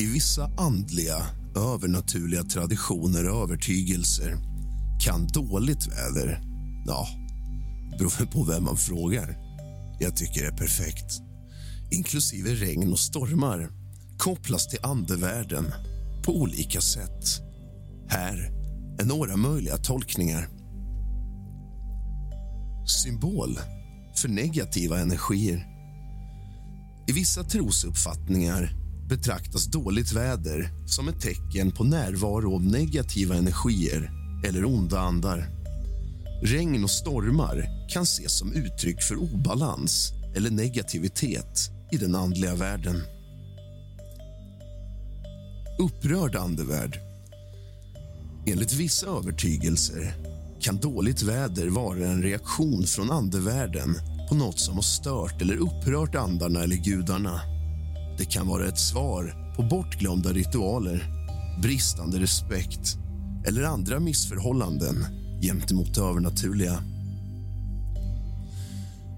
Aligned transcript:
I 0.00 0.06
vissa 0.06 0.50
andliga, 0.56 1.26
övernaturliga 1.56 2.42
traditioner 2.42 3.28
och 3.28 3.42
övertygelser 3.42 4.36
kan 5.00 5.26
dåligt 5.26 5.86
väder, 5.86 6.40
ja, 6.86 7.08
beror 7.98 8.26
på 8.26 8.44
vem 8.44 8.64
man 8.64 8.76
frågar. 8.76 9.36
Jag 10.00 10.16
tycker 10.16 10.40
det 10.42 10.46
är 10.46 10.56
perfekt. 10.56 11.20
Inklusive 11.90 12.54
regn 12.54 12.92
och 12.92 12.98
stormar 12.98 13.70
kopplas 14.18 14.68
till 14.68 14.78
andevärlden 14.82 15.64
på 16.24 16.36
olika 16.36 16.80
sätt. 16.80 17.40
Här 18.08 18.50
är 18.98 19.04
några 19.04 19.36
möjliga 19.36 19.76
tolkningar. 19.76 20.48
Symbol 22.86 23.58
för 24.16 24.28
negativa 24.28 25.00
energier. 25.00 25.66
I 27.08 27.12
vissa 27.12 27.44
trosuppfattningar 27.44 28.77
betraktas 29.08 29.66
dåligt 29.66 30.12
väder 30.12 30.70
som 30.86 31.08
ett 31.08 31.20
tecken 31.20 31.70
på 31.70 31.84
närvaro 31.84 32.54
av 32.54 32.62
negativa 32.62 33.34
energier 33.34 34.10
eller 34.46 34.64
onda 34.64 35.00
andar. 35.00 35.48
Regn 36.42 36.84
och 36.84 36.90
stormar 36.90 37.88
kan 37.88 38.02
ses 38.02 38.38
som 38.38 38.52
uttryck 38.52 39.02
för 39.02 39.16
obalans 39.16 40.12
eller 40.36 40.50
negativitet 40.50 41.70
i 41.92 41.96
den 41.96 42.14
andliga 42.14 42.54
världen. 42.54 43.02
Upprörd 45.78 46.36
andevärld. 46.36 46.98
Enligt 48.46 48.72
vissa 48.72 49.06
övertygelser 49.06 50.14
kan 50.60 50.76
dåligt 50.76 51.22
väder 51.22 51.68
vara 51.68 52.06
en 52.06 52.22
reaktion 52.22 52.82
från 52.86 53.10
andevärlden 53.10 53.94
på 54.28 54.34
något 54.34 54.60
som 54.60 54.74
har 54.74 54.82
stört 54.82 55.42
eller 55.42 55.56
upprört 55.56 56.14
andarna 56.14 56.62
eller 56.62 56.76
gudarna. 56.76 57.57
Det 58.18 58.24
kan 58.24 58.46
vara 58.46 58.68
ett 58.68 58.78
svar 58.78 59.52
på 59.56 59.62
bortglömda 59.62 60.32
ritualer, 60.32 61.06
bristande 61.62 62.20
respekt 62.20 62.98
eller 63.46 63.62
andra 63.62 64.00
missförhållanden 64.00 65.06
gentemot 65.42 65.94
det 65.94 66.00
övernaturliga. 66.00 66.82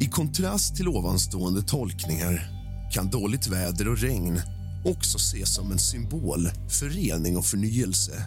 I 0.00 0.06
kontrast 0.06 0.76
till 0.76 0.88
ovanstående 0.88 1.62
tolkningar 1.62 2.48
kan 2.92 3.10
dåligt 3.10 3.46
väder 3.46 3.88
och 3.88 3.98
regn 3.98 4.40
också 4.84 5.18
ses 5.18 5.54
som 5.54 5.72
en 5.72 5.78
symbol 5.78 6.50
för 6.68 6.88
rening 6.88 7.36
och 7.36 7.46
förnyelse. 7.46 8.24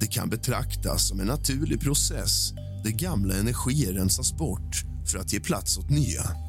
Det 0.00 0.06
kan 0.06 0.30
betraktas 0.30 1.08
som 1.08 1.20
en 1.20 1.26
naturlig 1.26 1.80
process 1.80 2.52
där 2.84 2.90
gamla 2.90 3.34
energier 3.34 3.92
rensas 3.92 4.32
bort 4.32 4.84
för 5.06 5.18
att 5.18 5.32
ge 5.32 5.40
plats 5.40 5.78
åt 5.78 5.90
nya. 5.90 6.45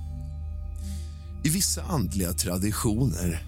I 1.47 1.49
vissa 1.49 1.83
andliga 1.83 2.33
traditioner 2.33 3.47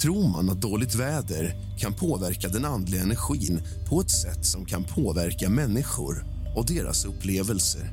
tror 0.00 0.28
man 0.28 0.50
att 0.50 0.60
dåligt 0.60 0.94
väder 0.94 1.54
kan 1.78 1.94
påverka 1.94 2.48
den 2.48 2.64
andliga 2.64 3.02
energin 3.02 3.62
på 3.88 4.00
ett 4.00 4.10
sätt 4.10 4.46
som 4.46 4.64
kan 4.64 4.84
påverka 4.84 5.48
människor 5.48 6.24
och 6.56 6.66
deras 6.66 7.04
upplevelser. 7.04 7.90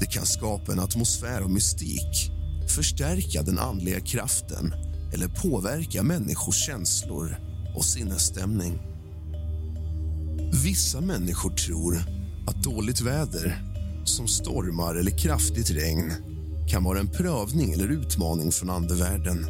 Det 0.00 0.06
kan 0.06 0.26
skapa 0.26 0.72
en 0.72 0.80
atmosfär 0.80 1.40
av 1.40 1.50
mystik, 1.50 2.30
förstärka 2.76 3.42
den 3.42 3.58
andliga 3.58 4.00
kraften 4.00 4.74
eller 5.14 5.28
påverka 5.28 6.02
människors 6.02 6.66
känslor 6.66 7.36
och 7.76 7.84
sinnesstämning. 7.84 8.78
Vissa 10.64 11.00
människor 11.00 11.50
tror 11.50 11.96
att 12.46 12.62
dåligt 12.62 13.00
väder, 13.00 13.62
som 14.04 14.28
stormar 14.28 14.94
eller 14.94 15.18
kraftigt 15.18 15.70
regn 15.70 16.31
kan 16.72 16.84
vara 16.84 17.00
en 17.00 17.08
prövning 17.08 17.72
eller 17.72 17.88
utmaning 17.88 18.52
från 18.52 18.70
andevärlden. 18.70 19.46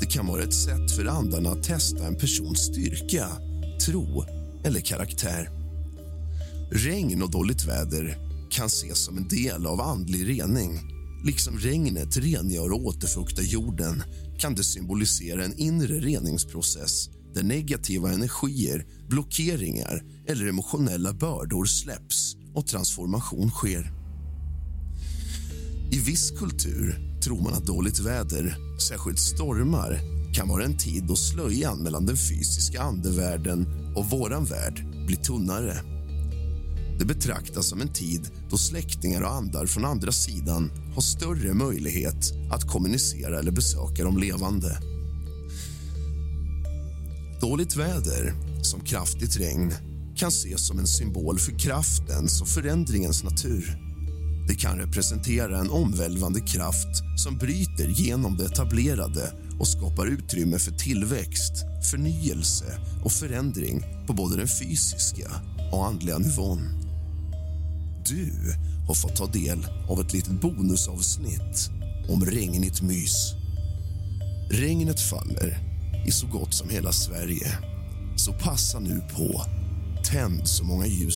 Det 0.00 0.06
kan 0.06 0.26
vara 0.26 0.42
ett 0.42 0.54
sätt 0.54 0.90
för 0.96 1.06
andarna 1.06 1.50
att 1.50 1.62
testa 1.62 2.06
en 2.06 2.16
persons 2.16 2.58
styrka, 2.58 3.28
tro 3.86 4.24
eller 4.64 4.80
karaktär. 4.80 5.50
Regn 6.70 7.22
och 7.22 7.30
dåligt 7.30 7.64
väder 7.64 8.18
kan 8.50 8.66
ses 8.66 9.04
som 9.04 9.16
en 9.16 9.28
del 9.28 9.66
av 9.66 9.80
andlig 9.80 10.28
rening. 10.28 10.80
Liksom 11.24 11.58
regnet 11.58 12.16
rengör 12.16 12.72
och 12.72 12.86
återfuktar 12.86 13.42
jorden 13.42 14.02
kan 14.38 14.54
det 14.54 14.64
symbolisera 14.64 15.44
en 15.44 15.58
inre 15.58 16.00
reningsprocess 16.00 17.08
där 17.34 17.42
negativa 17.42 18.12
energier, 18.12 18.86
blockeringar 19.08 20.02
eller 20.26 20.46
emotionella 20.46 21.12
bördor 21.12 21.64
släpps 21.64 22.36
och 22.54 22.66
transformation 22.66 23.50
sker. 23.50 23.95
I 26.06 26.10
viss 26.10 26.30
kultur 26.30 26.98
tror 27.24 27.42
man 27.42 27.52
att 27.52 27.66
dåligt 27.66 27.98
väder, 27.98 28.56
särskilt 28.88 29.18
stormar 29.18 30.00
kan 30.34 30.48
vara 30.48 30.64
en 30.64 30.76
tid 30.76 31.04
då 31.04 31.16
slöjan 31.16 31.78
mellan 31.78 32.06
den 32.06 32.16
fysiska 32.16 32.82
andevärlden 32.82 33.66
och 33.96 34.10
våran 34.10 34.44
värld 34.44 34.86
blir 35.06 35.16
tunnare. 35.16 35.80
Det 36.98 37.04
betraktas 37.04 37.66
som 37.66 37.80
en 37.80 37.92
tid 37.92 38.30
då 38.50 38.56
släktingar 38.56 39.22
och 39.22 39.32
andar 39.32 39.66
från 39.66 39.84
andra 39.84 40.12
sidan 40.12 40.70
har 40.94 41.02
större 41.02 41.54
möjlighet 41.54 42.32
att 42.50 42.68
kommunicera 42.68 43.38
eller 43.38 43.52
besöka 43.52 44.04
de 44.04 44.18
levande. 44.18 44.78
Dåligt 47.40 47.76
väder, 47.76 48.34
som 48.62 48.80
kraftigt 48.80 49.36
regn 49.36 49.72
kan 50.16 50.28
ses 50.28 50.66
som 50.66 50.78
en 50.78 50.86
symbol 50.86 51.38
för 51.38 51.58
kraftens 51.58 52.40
och 52.40 52.48
förändringens 52.48 53.24
natur. 53.24 53.85
Det 54.48 54.54
kan 54.54 54.78
representera 54.78 55.58
en 55.58 55.70
omvälvande 55.70 56.40
kraft 56.40 57.02
som 57.16 57.38
bryter 57.38 57.88
genom 57.88 58.36
det 58.36 58.44
etablerade 58.44 59.32
och 59.58 59.68
skapar 59.68 60.06
utrymme 60.06 60.58
för 60.58 60.72
tillväxt, 60.72 61.52
förnyelse 61.90 62.78
och 63.04 63.12
förändring 63.12 63.82
på 64.06 64.12
både 64.12 64.36
den 64.36 64.48
fysiska 64.48 65.30
och 65.72 65.86
andliga 65.86 66.18
nivån. 66.18 66.60
du 68.08 68.32
har 68.86 68.94
fått 68.94 69.16
ta 69.16 69.26
del 69.26 69.66
av 69.88 70.00
ett 70.00 70.12
litet 70.12 70.40
bonusavsnitt 70.40 71.70
om 72.08 72.24
regnigt 72.24 72.82
mys. 72.82 73.32
Regnet 74.50 75.00
faller 75.00 75.58
i 76.06 76.10
så 76.10 76.26
gott 76.26 76.54
som 76.54 76.68
hela 76.68 76.92
Sverige. 76.92 77.58
Så 78.16 78.32
passa 78.32 78.78
nu 78.78 79.00
på. 79.16 79.42
Tänd 80.04 80.48
så 80.48 80.64
många 80.64 80.86
ljus 80.86 81.15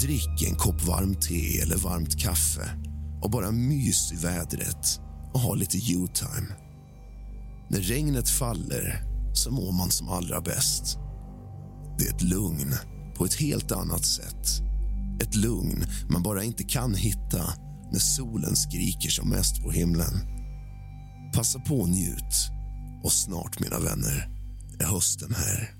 Drick 0.00 0.42
en 0.42 0.54
kopp 0.56 0.82
varmt 0.82 1.22
te 1.22 1.60
eller 1.60 1.76
varmt 1.76 2.20
kaffe 2.20 2.70
och 3.22 3.30
bara 3.30 3.50
mys 3.50 4.12
i 4.12 4.16
vädret 4.16 5.00
och 5.34 5.40
ha 5.40 5.54
lite 5.54 5.76
you-time. 5.76 6.46
När 7.70 7.80
regnet 7.80 8.28
faller 8.28 9.02
så 9.34 9.50
mår 9.50 9.72
man 9.72 9.90
som 9.90 10.08
allra 10.08 10.40
bäst. 10.40 10.98
Det 11.98 12.06
är 12.06 12.14
ett 12.14 12.22
lugn 12.22 12.74
på 13.14 13.24
ett 13.24 13.34
helt 13.34 13.72
annat 13.72 14.04
sätt. 14.04 14.62
Ett 15.22 15.34
lugn 15.34 15.84
man 16.10 16.22
bara 16.22 16.44
inte 16.44 16.64
kan 16.64 16.94
hitta 16.94 17.44
när 17.92 17.98
solen 17.98 18.56
skriker 18.56 19.10
som 19.10 19.28
mest 19.28 19.62
på 19.62 19.70
himlen. 19.70 20.14
Passa 21.34 21.58
på 21.58 21.80
och 21.80 21.88
njut. 21.88 22.50
Och 23.04 23.12
snart, 23.12 23.60
mina 23.60 23.78
vänner, 23.78 24.28
är 24.80 24.84
hösten 24.84 25.34
här. 25.34 25.74